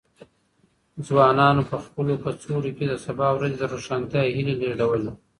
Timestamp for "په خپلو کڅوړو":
1.69-2.71